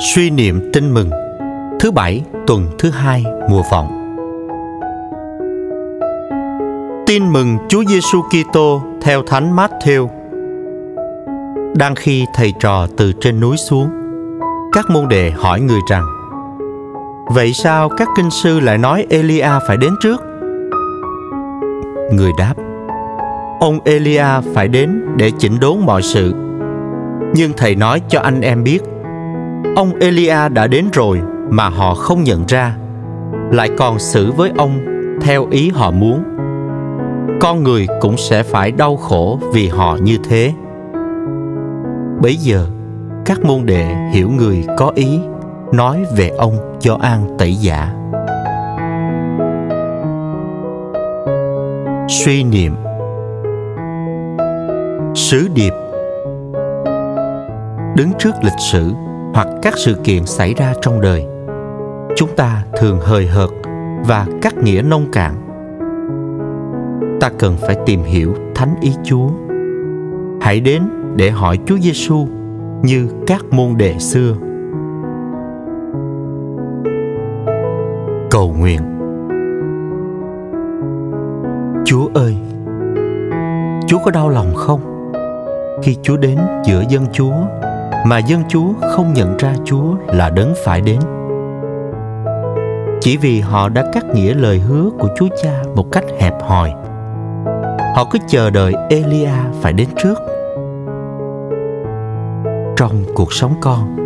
[0.00, 1.10] Suy niệm tin mừng
[1.80, 4.16] Thứ bảy tuần thứ hai mùa vọng
[7.06, 10.08] Tin mừng Chúa Giêsu Kitô theo Thánh Matthew.
[11.76, 13.88] Đang khi thầy trò từ trên núi xuống,
[14.72, 16.04] các môn đệ hỏi người rằng:
[17.34, 20.20] Vậy sao các kinh sư lại nói Elia phải đến trước?
[22.12, 22.54] Người đáp:
[23.60, 26.34] Ông Elia phải đến để chỉnh đốn mọi sự.
[27.34, 28.82] Nhưng thầy nói cho anh em biết
[29.76, 32.76] ông Elia đã đến rồi mà họ không nhận ra.
[33.52, 34.78] Lại còn xử với ông
[35.20, 36.22] theo ý họ muốn.
[37.40, 40.52] Con người cũng sẽ phải đau khổ vì họ như thế.
[42.22, 42.66] Bấy giờ,
[43.24, 45.20] các môn đệ hiểu người có ý,
[45.72, 47.92] nói về ông cho an tẩy giả.
[52.08, 52.74] Suy niệm.
[55.14, 55.72] Sứ điệp.
[57.96, 58.92] Đứng trước lịch sử
[59.36, 61.26] hoặc các sự kiện xảy ra trong đời.
[62.16, 63.48] Chúng ta thường hời hợt
[64.06, 65.34] và cắt nghĩa nông cạn.
[67.20, 69.28] Ta cần phải tìm hiểu thánh ý chúa.
[70.40, 70.82] Hãy đến
[71.16, 72.26] để hỏi chúa giêsu
[72.82, 74.34] như các môn đệ xưa.
[78.30, 78.80] Cầu nguyện.
[81.84, 82.36] Chúa ơi,
[83.86, 84.80] chúa có đau lòng không?
[85.82, 87.34] Khi chúa đến giữa dân chúa
[88.08, 91.00] mà dân chúa không nhận ra chúa là đấng phải đến.
[93.00, 96.70] Chỉ vì họ đã cắt nghĩa lời hứa của chúa cha một cách hẹp hòi,
[97.96, 100.18] họ cứ chờ đợi elia phải đến trước.
[102.76, 103.96] Trong cuộc sống con,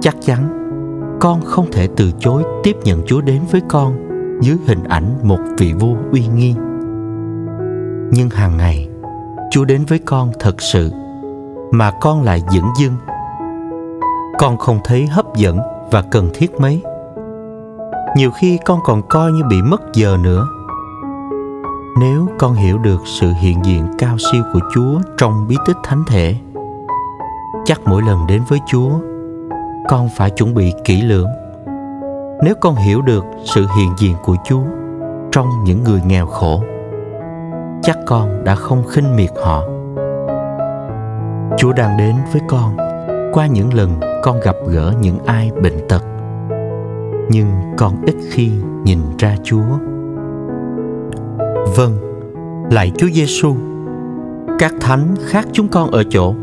[0.00, 0.48] chắc chắn
[1.20, 3.96] con không thể từ chối tiếp nhận chúa đến với con
[4.40, 6.54] dưới hình ảnh một vị vua uy nghi.
[8.10, 8.88] Nhưng hàng ngày,
[9.50, 10.90] chúa đến với con thật sự
[11.70, 12.96] mà con lại dửng dưng.
[14.38, 15.58] Con không thấy hấp dẫn
[15.90, 16.82] và cần thiết mấy.
[18.16, 20.46] Nhiều khi con còn coi như bị mất giờ nữa.
[22.00, 26.04] Nếu con hiểu được sự hiện diện cao siêu của chúa trong bí tích thánh
[26.08, 26.36] thể,
[27.64, 28.90] chắc mỗi lần đến với chúa,
[29.88, 31.28] con phải chuẩn bị kỹ lưỡng.
[32.42, 34.62] Nếu con hiểu được sự hiện diện của chúa
[35.32, 36.62] trong những người nghèo khổ,
[37.82, 39.62] chắc con đã không khinh miệt họ
[41.56, 42.76] chúa đang đến với con.
[43.32, 46.02] Qua những lần con gặp gỡ những ai bệnh tật,
[47.30, 47.46] nhưng
[47.76, 48.50] con ít khi
[48.84, 49.78] nhìn ra chúa.
[51.76, 51.92] Vâng
[52.70, 53.54] lạy chúa giêsu
[54.58, 56.34] các thánh khác chúng con ở chỗ,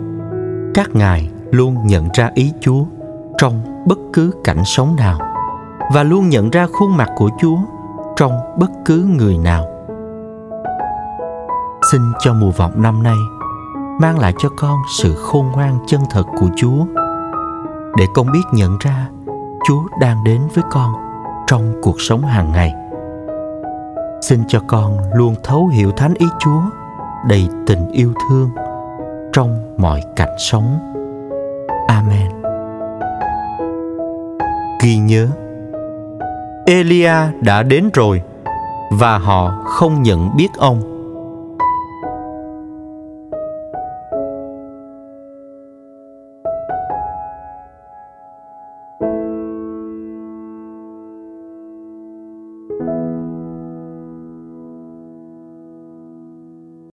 [0.73, 2.83] các ngài luôn nhận ra ý chúa
[3.37, 5.19] trong bất cứ cảnh sống nào
[5.93, 7.57] và luôn nhận ra khuôn mặt của chúa
[8.15, 9.65] trong bất cứ người nào.
[11.91, 13.15] Xin cho mùa vọng năm nay
[13.99, 16.85] mang lại cho con sự khôn ngoan chân thật của chúa.
[17.97, 19.07] Để con biết nhận ra,
[19.67, 20.93] chúa đang đến với con
[21.47, 22.73] trong cuộc sống hàng ngày.
[24.21, 26.61] Xin cho con luôn thấu hiểu thánh ý chúa,
[27.27, 28.49] đầy tình yêu thương
[29.33, 30.79] trong mọi cảnh sống.
[31.87, 32.31] Amen.
[34.83, 35.27] Ghi nhớ,
[36.65, 38.21] elia đã đến rồi
[38.91, 40.92] và họ không nhận biết ông.